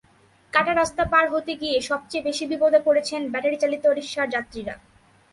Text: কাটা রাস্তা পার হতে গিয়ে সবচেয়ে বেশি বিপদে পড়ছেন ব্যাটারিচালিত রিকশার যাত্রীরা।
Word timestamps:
কাটা 0.53 0.73
রাস্তা 0.73 1.03
পার 1.11 1.25
হতে 1.33 1.53
গিয়ে 1.61 1.77
সবচেয়ে 1.89 2.25
বেশি 2.27 2.43
বিপদে 2.51 2.79
পড়ছেন 2.85 3.21
ব্যাটারিচালিত 3.33 3.83
রিকশার 3.89 4.27
যাত্রীরা। 4.35 4.75